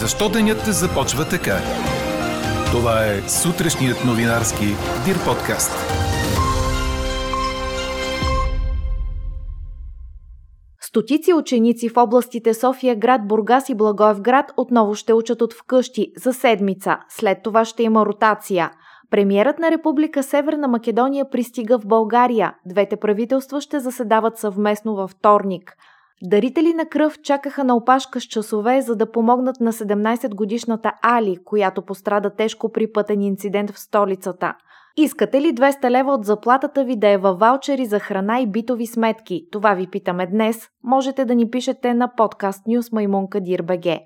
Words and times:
Защо 0.00 0.28
денят 0.28 0.58
започва 0.64 1.28
така? 1.28 1.56
Това 2.70 3.04
е 3.04 3.28
сутрешният 3.28 4.04
новинарски 4.06 4.64
Дир 5.04 5.16
подкаст. 5.26 5.72
Стотици 10.80 11.32
ученици 11.32 11.88
в 11.88 11.96
областите 11.96 12.54
София 12.54 12.96
град, 12.96 13.28
Бургас 13.28 13.68
и 13.68 13.74
Благоевград 13.74 14.52
отново 14.56 14.94
ще 14.94 15.12
учат 15.12 15.42
от 15.42 15.54
вкъщи 15.54 16.12
за 16.16 16.32
седмица. 16.32 16.96
След 17.08 17.38
това 17.42 17.64
ще 17.64 17.82
има 17.82 18.06
ротация. 18.06 18.70
Премьерът 19.10 19.58
на 19.58 19.70
Република 19.70 20.22
Северна 20.22 20.68
Македония 20.68 21.30
пристига 21.30 21.78
в 21.78 21.86
България. 21.86 22.54
Двете 22.66 22.96
правителства 22.96 23.60
ще 23.60 23.80
заседават 23.80 24.38
съвместно 24.38 24.94
във 24.94 25.10
вторник. 25.10 25.76
Дарители 26.24 26.74
на 26.74 26.86
кръв 26.86 27.18
чакаха 27.22 27.64
на 27.64 27.76
опашка 27.76 28.20
с 28.20 28.24
часове, 28.24 28.80
за 28.82 28.96
да 28.96 29.12
помогнат 29.12 29.60
на 29.60 29.72
17-годишната 29.72 30.92
Али, 31.02 31.36
която 31.44 31.82
пострада 31.82 32.30
тежко 32.30 32.72
при 32.72 32.92
пътен 32.92 33.22
инцидент 33.22 33.70
в 33.70 33.78
столицата. 33.78 34.54
Искате 34.96 35.40
ли 35.40 35.54
200 35.54 35.90
лева 35.90 36.12
от 36.12 36.24
заплатата 36.24 36.84
ви 36.84 36.96
да 36.96 37.08
е 37.08 37.16
във 37.16 37.38
ваучери 37.38 37.86
за 37.86 37.98
храна 37.98 38.40
и 38.40 38.46
битови 38.46 38.86
сметки? 38.86 39.46
Това 39.52 39.74
ви 39.74 39.86
питаме 39.86 40.26
днес. 40.26 40.68
Можете 40.84 41.24
да 41.24 41.34
ни 41.34 41.50
пишете 41.50 41.94
на 41.94 42.14
подкаст 42.16 42.66
Нюс 42.66 42.92
Маймунка 42.92 43.40
Дирбеге. 43.40 44.00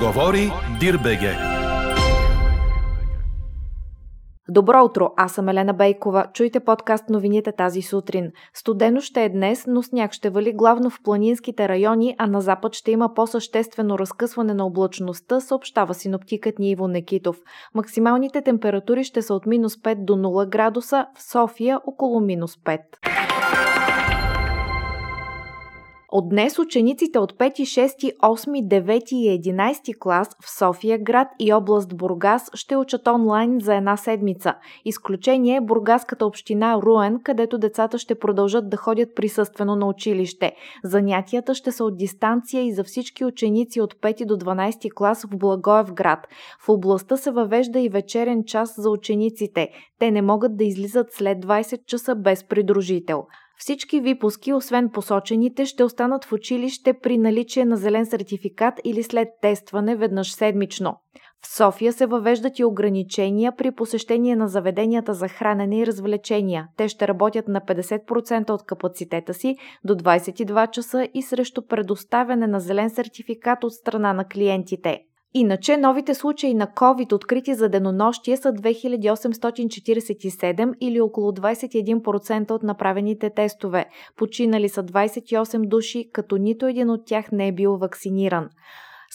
Говори 0.00 0.50
Дирбеге. 0.80 1.51
Добро 4.52 4.84
утро, 4.84 5.10
аз 5.16 5.32
съм 5.32 5.48
Елена 5.48 5.74
Бейкова. 5.74 6.26
Чуйте 6.32 6.60
подкаст 6.60 7.08
новините 7.08 7.52
тази 7.52 7.82
сутрин. 7.82 8.30
Студено 8.54 9.00
ще 9.00 9.24
е 9.24 9.28
днес, 9.28 9.64
но 9.66 9.82
сняг 9.82 10.12
ще 10.12 10.30
вали 10.30 10.52
главно 10.52 10.90
в 10.90 10.98
планинските 11.04 11.68
райони, 11.68 12.14
а 12.18 12.26
на 12.26 12.40
запад 12.40 12.74
ще 12.74 12.90
има 12.90 13.14
по-съществено 13.14 13.98
разкъсване 13.98 14.54
на 14.54 14.66
облачността, 14.66 15.40
съобщава 15.40 15.94
синоптикът 15.94 16.58
ни 16.58 16.70
Иво 16.70 16.88
Некитов. 16.88 17.36
Максималните 17.74 18.42
температури 18.42 19.04
ще 19.04 19.22
са 19.22 19.34
от 19.34 19.46
минус 19.46 19.76
5 19.76 20.04
до 20.04 20.12
0 20.12 20.48
градуса, 20.48 21.06
в 21.18 21.22
София 21.22 21.80
около 21.86 22.20
минус 22.20 22.56
5. 22.56 22.78
От 26.14 26.28
днес 26.28 26.58
учениците 26.58 27.18
от 27.18 27.32
5, 27.32 27.60
6, 27.60 28.16
8, 28.18 28.68
9 28.68 29.12
и 29.12 29.42
11 29.42 29.98
клас 29.98 30.28
в 30.44 30.58
София 30.58 30.98
град 30.98 31.28
и 31.38 31.52
област 31.52 31.96
Бургас 31.96 32.50
ще 32.54 32.76
учат 32.76 33.08
онлайн 33.08 33.60
за 33.60 33.74
една 33.74 33.96
седмица. 33.96 34.54
Изключение 34.84 35.56
е 35.56 35.60
Бургаската 35.60 36.26
община 36.26 36.78
Руен, 36.82 37.20
където 37.24 37.58
децата 37.58 37.98
ще 37.98 38.18
продължат 38.18 38.70
да 38.70 38.76
ходят 38.76 39.14
присъствено 39.14 39.76
на 39.76 39.86
училище. 39.86 40.52
Занятията 40.84 41.54
ще 41.54 41.72
са 41.72 41.84
от 41.84 41.96
дистанция 41.96 42.62
и 42.62 42.72
за 42.72 42.84
всички 42.84 43.24
ученици 43.24 43.80
от 43.80 43.94
5 43.94 44.26
до 44.26 44.36
12 44.36 44.94
клас 44.94 45.22
в 45.24 45.36
Благоев 45.36 45.92
град. 45.92 46.26
В 46.66 46.68
областта 46.68 47.16
се 47.16 47.30
въвежда 47.30 47.80
и 47.80 47.88
вечерен 47.88 48.44
час 48.44 48.74
за 48.76 48.90
учениците. 48.90 49.68
Те 49.98 50.10
не 50.10 50.22
могат 50.22 50.56
да 50.56 50.64
излизат 50.64 51.12
след 51.12 51.38
20 51.38 51.86
часа 51.86 52.14
без 52.14 52.44
придружител. 52.44 53.24
Всички 53.62 54.00
випуски, 54.00 54.52
освен 54.52 54.90
посочените, 54.90 55.66
ще 55.66 55.84
останат 55.84 56.24
в 56.24 56.32
училище 56.32 56.92
при 56.92 57.18
наличие 57.18 57.64
на 57.64 57.76
зелен 57.76 58.06
сертификат 58.06 58.74
или 58.84 59.02
след 59.02 59.28
тестване 59.42 59.96
веднъж 59.96 60.32
седмично. 60.32 60.96
В 61.42 61.56
София 61.56 61.92
се 61.92 62.06
въвеждат 62.06 62.58
и 62.58 62.64
ограничения 62.64 63.56
при 63.56 63.70
посещение 63.70 64.36
на 64.36 64.48
заведенията 64.48 65.14
за 65.14 65.28
хранене 65.28 65.78
и 65.78 65.86
развлечения. 65.86 66.68
Те 66.76 66.88
ще 66.88 67.08
работят 67.08 67.48
на 67.48 67.60
50% 67.60 68.50
от 68.50 68.62
капацитета 68.62 69.34
си 69.34 69.56
до 69.84 69.94
22 69.94 70.70
часа 70.70 71.08
и 71.14 71.22
срещу 71.22 71.66
предоставяне 71.66 72.46
на 72.46 72.60
зелен 72.60 72.90
сертификат 72.90 73.64
от 73.64 73.72
страна 73.72 74.12
на 74.12 74.24
клиентите. 74.24 75.00
Иначе 75.34 75.76
новите 75.76 76.14
случаи 76.14 76.54
на 76.54 76.66
COVID, 76.66 77.12
открити 77.12 77.54
за 77.54 77.68
денонощие, 77.68 78.36
са 78.36 78.52
2847 78.52 80.74
или 80.80 81.00
около 81.00 81.32
21% 81.32 82.50
от 82.50 82.62
направените 82.62 83.30
тестове. 83.30 83.86
Починали 84.16 84.68
са 84.68 84.84
28 84.84 85.68
души, 85.68 86.10
като 86.12 86.36
нито 86.36 86.66
един 86.66 86.90
от 86.90 87.06
тях 87.06 87.32
не 87.32 87.48
е 87.48 87.52
бил 87.52 87.76
вакциниран. 87.76 88.48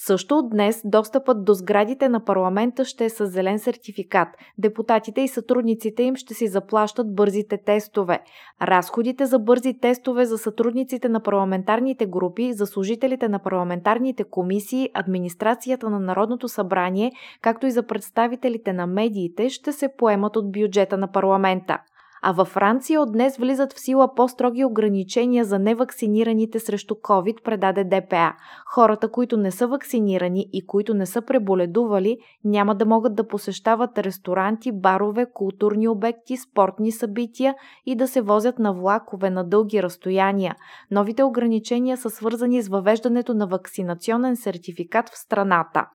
Също 0.06 0.36
от 0.38 0.50
днес 0.50 0.82
достъпът 0.86 1.46
до 1.46 1.54
сградите 1.54 2.10
на 2.10 2.26
парламента 2.26 2.86
ще 2.86 3.06
е 3.06 3.10
с 3.10 3.28
зелен 3.28 3.60
сертификат. 3.60 4.28
Депутатите 4.58 5.22
и 5.22 5.28
сътрудниците 5.28 6.04
им 6.04 6.16
ще 6.16 6.34
си 6.34 6.48
заплащат 6.48 7.16
бързите 7.16 7.58
тестове. 7.58 8.20
Разходите 8.62 9.26
за 9.26 9.40
бързи 9.40 9.80
тестове 9.80 10.26
за 10.26 10.38
сътрудниците 10.38 11.10
на 11.10 11.20
парламентарните 11.20 12.06
групи, 12.06 12.54
за 12.54 12.66
служителите 12.66 13.30
на 13.30 13.40
парламентарните 13.40 14.24
комисии, 14.24 14.90
администрацията 14.94 15.90
на 15.90 16.00
Народното 16.00 16.48
събрание, 16.48 17.12
както 17.42 17.66
и 17.68 17.72
за 17.72 17.84
представителите 17.84 18.74
на 18.74 18.88
медиите 18.88 19.50
ще 19.50 19.74
се 19.74 19.90
поемат 19.98 20.36
от 20.36 20.52
бюджета 20.52 20.98
на 20.98 21.12
парламента. 21.12 21.78
А 22.22 22.32
във 22.32 22.48
Франция 22.48 23.02
от 23.02 23.12
днес 23.12 23.38
влизат 23.38 23.74
в 23.74 23.80
сила 23.80 24.16
по-строги 24.16 24.66
ограничения 24.66 25.46
за 25.46 25.60
невакцинираните 25.60 26.60
срещу 26.60 26.96
COVID, 26.96 27.44
предаде 27.44 27.84
ДПА. 27.84 28.34
Хората, 28.66 29.12
които 29.12 29.38
не 29.38 29.52
са 29.52 29.68
вакцинирани 29.68 30.46
и 30.54 30.68
които 30.68 30.94
не 30.94 31.06
са 31.06 31.22
преболедували, 31.22 32.18
няма 32.44 32.76
да 32.76 32.86
могат 32.86 33.16
да 33.16 33.28
посещават 33.28 33.98
ресторанти, 33.98 34.72
барове, 34.72 35.26
културни 35.34 35.88
обекти, 35.88 36.38
спортни 36.38 36.92
събития 36.92 37.56
и 37.86 37.96
да 37.96 38.08
се 38.08 38.22
возят 38.22 38.60
на 38.60 38.74
влакове 38.74 39.30
на 39.30 39.44
дълги 39.44 39.84
разстояния. 39.84 40.56
Новите 40.92 41.24
ограничения 41.24 41.98
са 41.98 42.10
свързани 42.10 42.62
с 42.62 42.68
въвеждането 42.68 43.34
на 43.34 43.48
вакцинационен 43.48 44.36
сертификат 44.36 45.10
в 45.10 45.18
страната. 45.18 45.86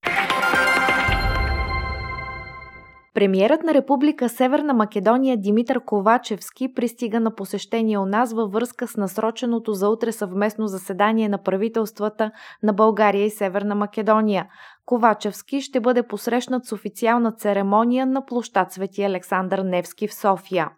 Премиерът 3.14 3.62
на 3.62 3.74
Република 3.74 4.28
Северна 4.28 4.74
Македония 4.74 5.36
Димитър 5.36 5.80
Ковачевски 5.84 6.74
пристига 6.74 7.20
на 7.20 7.34
посещение 7.34 7.98
у 7.98 8.06
нас 8.06 8.32
във 8.32 8.52
връзка 8.52 8.88
с 8.88 8.96
насроченото 8.96 9.72
за 9.72 9.88
утре 9.88 10.12
съвместно 10.12 10.66
заседание 10.66 11.28
на 11.28 11.38
правителствата 11.38 12.30
на 12.62 12.72
България 12.72 13.24
и 13.24 13.30
Северна 13.30 13.74
Македония. 13.74 14.46
Ковачевски 14.86 15.60
ще 15.60 15.80
бъде 15.80 16.02
посрещнат 16.02 16.64
с 16.64 16.72
официална 16.72 17.32
церемония 17.32 18.06
на 18.06 18.26
площад 18.26 18.72
Свети 18.72 19.02
Александър 19.02 19.58
Невски 19.58 20.08
в 20.08 20.14
София. 20.14 20.70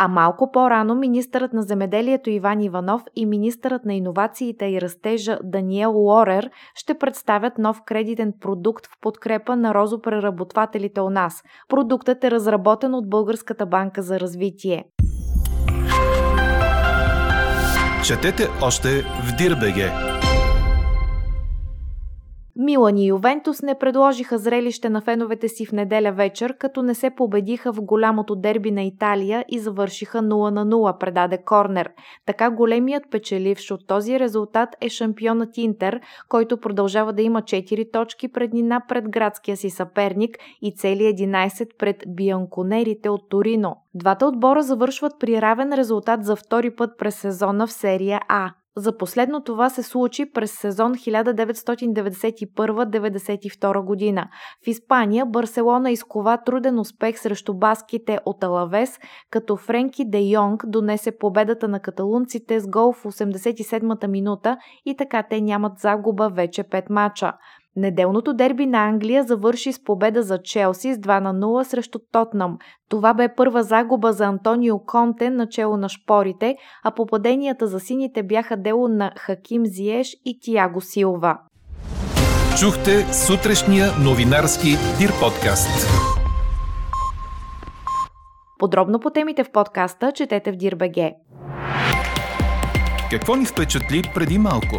А 0.00 0.08
малко 0.08 0.50
по-рано 0.52 0.94
министърът 0.94 1.52
на 1.52 1.62
земеделието 1.62 2.30
Иван 2.30 2.60
Иванов 2.60 3.02
и 3.16 3.26
министърът 3.26 3.84
на 3.84 3.94
иновациите 3.94 4.66
и 4.66 4.80
растежа 4.80 5.38
Даниел 5.44 5.92
Лорер 5.92 6.50
ще 6.74 6.98
представят 6.98 7.58
нов 7.58 7.82
кредитен 7.86 8.32
продукт 8.40 8.86
в 8.86 9.00
подкрепа 9.00 9.56
на 9.56 9.74
розопреработвателите 9.74 11.00
у 11.00 11.10
нас. 11.10 11.42
Продуктът 11.68 12.24
е 12.24 12.30
разработен 12.30 12.94
от 12.94 13.10
Българската 13.10 13.66
банка 13.66 14.02
за 14.02 14.20
развитие. 14.20 14.84
Четете 18.04 18.48
още 18.62 18.88
в 19.02 19.36
Дирбеге! 19.38 20.17
Милан 22.60 22.98
и 22.98 23.06
Ювентус 23.06 23.62
не 23.62 23.78
предложиха 23.78 24.38
зрелище 24.38 24.90
на 24.90 25.00
феновете 25.00 25.48
си 25.48 25.66
в 25.66 25.72
неделя 25.72 26.12
вечер, 26.12 26.56
като 26.58 26.82
не 26.82 26.94
се 26.94 27.10
победиха 27.10 27.72
в 27.72 27.82
голямото 27.82 28.36
дерби 28.36 28.70
на 28.70 28.82
Италия 28.82 29.44
и 29.48 29.58
завършиха 29.58 30.18
0 30.18 30.50
на 30.50 30.66
0, 30.66 30.98
предаде 30.98 31.38
Корнер. 31.38 31.90
Така 32.26 32.50
големият 32.50 33.02
печеливш 33.10 33.70
от 33.70 33.86
този 33.86 34.20
резултат 34.20 34.68
е 34.80 34.88
шампионът 34.88 35.58
Интер, 35.58 36.00
който 36.28 36.60
продължава 36.60 37.12
да 37.12 37.22
има 37.22 37.42
4 37.42 37.92
точки 37.92 38.28
преднина 38.28 38.82
пред 38.88 39.10
градския 39.10 39.56
си 39.56 39.70
съперник 39.70 40.38
и 40.62 40.74
цели 40.74 41.02
11 41.02 41.68
пред 41.78 42.04
бианконерите 42.06 43.08
от 43.08 43.28
Торино. 43.28 43.76
Двата 43.94 44.26
отбора 44.26 44.62
завършват 44.62 45.12
при 45.20 45.42
равен 45.42 45.72
резултат 45.72 46.24
за 46.24 46.36
втори 46.36 46.70
път 46.70 46.90
през 46.98 47.14
сезона 47.14 47.66
в 47.66 47.72
серия 47.72 48.20
А. 48.28 48.50
За 48.78 48.96
последно 48.96 49.44
това 49.44 49.70
се 49.70 49.82
случи 49.82 50.32
през 50.32 50.52
сезон 50.52 50.94
1991-92 50.94 53.84
година. 53.84 54.28
В 54.64 54.68
Испания 54.68 55.26
Барселона 55.26 55.90
изкова 55.90 56.38
труден 56.46 56.78
успех 56.78 57.18
срещу 57.18 57.54
баските 57.54 58.18
от 58.24 58.44
Алавес, 58.44 58.98
като 59.30 59.56
Френки 59.56 60.04
Де 60.06 60.20
Йонг 60.20 60.62
донесе 60.66 61.18
победата 61.18 61.68
на 61.68 61.80
каталунците 61.80 62.60
с 62.60 62.68
гол 62.68 62.92
в 62.92 63.04
87-та 63.04 64.08
минута 64.08 64.56
и 64.86 64.96
така 64.96 65.22
те 65.30 65.40
нямат 65.40 65.78
загуба 65.78 66.28
вече 66.28 66.64
5 66.64 66.84
мача. 66.90 67.32
Неделното 67.76 68.34
дерби 68.34 68.66
на 68.66 68.88
Англия 68.88 69.24
завърши 69.24 69.72
с 69.72 69.84
победа 69.84 70.22
за 70.22 70.38
Челси 70.42 70.94
с 70.94 70.96
2 70.96 71.20
на 71.20 71.34
0 71.34 71.62
срещу 71.62 71.98
Тотнам. 72.12 72.58
Това 72.88 73.14
бе 73.14 73.34
първа 73.34 73.62
загуба 73.62 74.12
за 74.12 74.24
Антонио 74.24 74.78
Конте 74.78 75.30
начало 75.30 75.76
на 75.76 75.88
шпорите, 75.88 76.56
а 76.84 76.90
попаденията 76.90 77.66
за 77.66 77.80
сините 77.80 78.22
бяха 78.22 78.56
дело 78.56 78.88
на 78.88 79.12
Хаким 79.16 79.66
Зиеш 79.66 80.16
и 80.24 80.38
Тиаго 80.40 80.80
Силва. 80.80 81.38
Чухте 82.60 83.12
сутрешния 83.12 83.86
новинарски 84.04 84.68
Дир 84.98 85.10
подкаст. 85.20 85.88
Подробно 88.58 89.00
по 89.00 89.10
темите 89.10 89.44
в 89.44 89.50
подкаста 89.50 90.12
четете 90.12 90.52
в 90.52 90.56
Дирбеге. 90.56 91.14
Какво 93.10 93.36
ни 93.36 93.46
впечатли 93.46 94.02
преди 94.14 94.38
малко? 94.38 94.76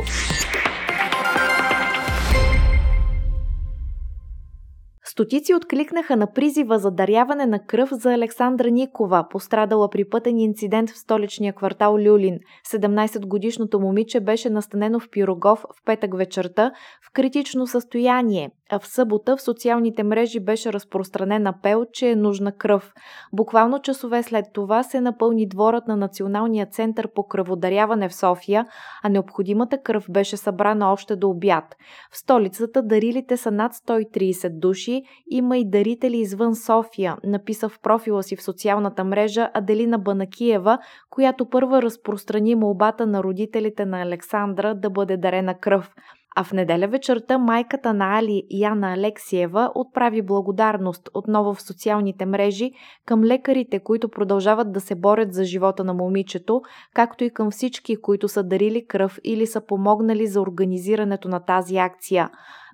Стотици 5.20 5.54
откликнаха 5.54 6.16
на 6.16 6.34
призива 6.34 6.80
за 6.80 6.92
даряване 6.92 7.46
на 7.46 7.60
кръв 7.60 7.90
за 7.92 8.14
Александра 8.14 8.72
Никова, 8.72 9.28
пострадала 9.30 9.90
при 9.90 10.10
пътен 10.10 10.38
инцидент 10.38 10.90
в 10.90 10.98
столичния 10.98 11.54
квартал 11.54 11.98
Люлин. 11.98 12.40
17-годишното 12.72 13.80
момиче 13.80 14.20
беше 14.20 14.50
настанено 14.50 15.00
в 15.00 15.10
Пирогов 15.10 15.60
в 15.60 15.86
петък 15.86 16.18
вечерта 16.18 16.72
в 17.10 17.14
критично 17.14 17.68
състояние, 17.68 18.52
а 18.70 18.80
в 18.80 18.88
събота 18.88 19.38
в 19.38 19.42
социалните 19.42 20.04
мрежи 20.04 20.40
беше 20.40 20.74
разпространен 20.74 21.48
апел, 21.48 21.86
че 21.94 22.10
е 22.10 22.16
нужна 22.16 22.52
кръв. 22.52 22.94
Буквално 23.34 23.82
часове 23.82 24.24
след 24.24 24.46
това 24.54 24.84
се 24.84 25.02
напълни 25.02 25.48
дворът 25.48 25.88
на 25.88 25.98
Националния 25.98 26.66
център 26.66 27.08
по 27.16 27.28
кръводаряване 27.28 28.10
в 28.10 28.16
София, 28.16 28.66
а 29.04 29.10
необходимата 29.10 29.82
кръв 29.82 30.06
беше 30.10 30.38
събрана 30.38 30.92
още 30.92 31.16
до 31.16 31.30
обяд. 31.30 31.76
В 32.12 32.18
столицата 32.18 32.82
дарилите 32.82 33.38
са 33.38 33.52
над 33.52 33.74
130 33.74 34.60
души, 34.60 35.04
има 35.30 35.58
и 35.58 35.70
дарители 35.70 36.18
извън 36.18 36.56
София, 36.56 37.18
написа 37.24 37.70
в 37.70 37.80
профила 37.80 38.24
си 38.24 38.36
в 38.36 38.44
социалната 38.44 39.04
мрежа 39.04 39.50
Аделина 39.54 40.00
Банакиева, 40.00 40.78
която 41.10 41.50
първа 41.50 41.82
разпространи 41.82 42.56
молбата 42.56 43.08
на 43.08 43.24
родителите 43.24 43.86
на 43.86 44.02
Александра 44.02 44.76
да 44.76 44.90
бъде 44.90 45.18
дарена 45.18 45.60
кръв. 45.60 45.96
А 46.40 46.44
в 46.44 46.52
неделя 46.54 46.88
вечерта 46.88 47.38
майката 47.38 47.94
на 47.94 48.18
Али 48.20 48.44
Яна 48.50 48.94
Алексиева 48.94 49.72
отправи 49.76 50.22
благодарност 50.22 51.10
отново 51.14 51.54
в 51.54 51.62
социалните 51.62 52.26
мрежи 52.26 52.72
към 53.06 53.24
лекарите, 53.24 53.80
които 53.80 54.10
продължават 54.10 54.72
да 54.72 54.82
се 54.82 54.96
борят 54.96 55.34
за 55.34 55.44
живота 55.44 55.84
на 55.84 55.94
момичето, 55.94 56.62
както 56.94 57.24
и 57.24 57.30
към 57.30 57.52
всички, 57.52 58.02
които 58.02 58.28
са 58.28 58.44
дарили 58.44 58.88
кръв 58.88 59.20
или 59.24 59.48
са 59.48 59.62
помогнали 59.66 60.28
за 60.28 60.42
организирането 60.42 61.28
на 61.28 61.40
тази 61.40 61.78
акция. 61.78 62.30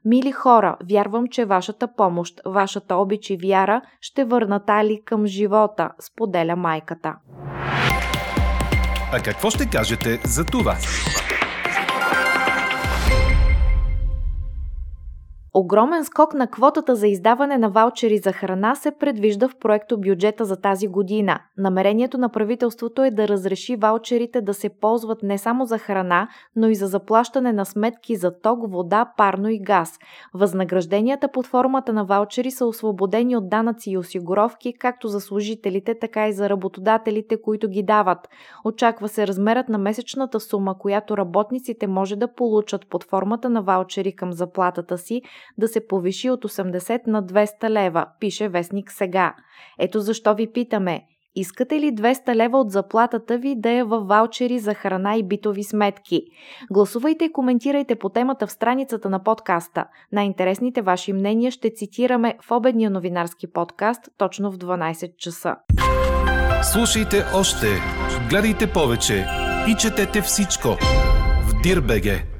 Мили 0.05 0.31
хора, 0.31 0.77
вярвам, 0.89 1.27
че 1.27 1.45
вашата 1.45 1.87
помощ, 1.95 2.41
вашата 2.45 2.95
обич 2.95 3.29
и 3.29 3.37
вяра 3.37 3.81
ще 4.01 4.25
върнат 4.25 4.69
Али 4.69 5.01
към 5.05 5.25
живота, 5.25 5.89
споделя 5.99 6.55
майката. 6.55 7.15
А 9.13 9.19
какво 9.23 9.49
ще 9.49 9.69
кажете 9.69 10.19
за 10.23 10.45
това? 10.45 10.75
Огромен 15.57 16.05
скок 16.05 16.33
на 16.33 16.47
квотата 16.47 16.95
за 16.95 17.07
издаване 17.07 17.57
на 17.57 17.69
ваучери 17.69 18.17
за 18.17 18.31
храна 18.31 18.75
се 18.75 18.91
предвижда 18.91 19.47
в 19.47 19.55
проекто 19.55 19.97
бюджета 19.97 20.45
за 20.45 20.61
тази 20.61 20.87
година. 20.87 21.39
Намерението 21.57 22.17
на 22.17 22.29
правителството 22.29 23.03
е 23.03 23.11
да 23.11 23.27
разреши 23.27 23.75
ваучерите 23.75 24.41
да 24.41 24.53
се 24.53 24.69
ползват 24.69 25.23
не 25.23 25.37
само 25.37 25.65
за 25.65 25.77
храна, 25.77 26.27
но 26.55 26.69
и 26.69 26.75
за 26.75 26.87
заплащане 26.87 27.53
на 27.53 27.65
сметки 27.65 28.15
за 28.15 28.39
ток, 28.41 28.71
вода, 28.71 29.13
парно 29.17 29.49
и 29.49 29.59
газ. 29.59 29.99
Възнагражденията 30.33 31.31
под 31.31 31.47
формата 31.47 31.93
на 31.93 32.05
ваучери 32.05 32.51
са 32.51 32.65
освободени 32.65 33.37
от 33.37 33.49
данъци 33.49 33.91
и 33.91 33.97
осигуровки, 33.97 34.73
както 34.73 35.07
за 35.07 35.21
служителите, 35.21 35.99
така 35.99 36.27
и 36.27 36.33
за 36.33 36.49
работодателите, 36.49 37.41
които 37.41 37.69
ги 37.69 37.83
дават. 37.83 38.29
Очаква 38.65 39.07
се 39.07 39.27
размерът 39.27 39.69
на 39.69 39.77
месечната 39.77 40.39
сума, 40.39 40.77
която 40.77 41.17
работниците 41.17 41.87
може 41.87 42.15
да 42.15 42.33
получат 42.33 42.87
под 42.89 43.03
формата 43.03 43.49
на 43.49 43.61
ваучери 43.61 44.15
към 44.15 44.33
заплатата 44.33 44.97
си, 44.97 45.21
да 45.57 45.67
се 45.67 45.87
повиши 45.87 46.29
от 46.29 46.43
80 46.43 47.07
на 47.07 47.23
200 47.23 47.69
лева, 47.69 48.05
пише 48.19 48.49
Вестник 48.49 48.91
сега. 48.91 49.35
Ето 49.79 49.99
защо 49.99 50.35
ви 50.35 50.51
питаме. 50.51 51.01
Искате 51.35 51.79
ли 51.79 51.95
200 51.95 52.35
лева 52.35 52.57
от 52.57 52.71
заплатата 52.71 53.37
ви 53.37 53.55
да 53.57 53.69
е 53.69 53.83
във 53.83 54.07
ваучери 54.07 54.59
за 54.59 54.73
храна 54.73 55.15
и 55.15 55.23
битови 55.23 55.63
сметки? 55.63 56.21
Гласувайте 56.71 57.25
и 57.25 57.31
коментирайте 57.31 57.95
по 57.95 58.09
темата 58.09 58.47
в 58.47 58.51
страницата 58.51 59.09
на 59.09 59.23
подкаста. 59.23 59.85
Най-интересните 60.11 60.81
ваши 60.81 61.13
мнения 61.13 61.51
ще 61.51 61.73
цитираме 61.73 62.37
в 62.47 62.51
обедния 62.51 62.89
новинарски 62.89 63.51
подкаст 63.51 64.09
точно 64.17 64.51
в 64.51 64.57
12 64.57 65.17
часа. 65.17 65.55
Слушайте 66.73 67.23
още, 67.35 67.67
гледайте 68.29 68.67
повече 68.73 69.25
и 69.67 69.75
четете 69.75 70.21
всичко 70.21 70.67
в 71.47 71.61
Дирбеге. 71.63 72.34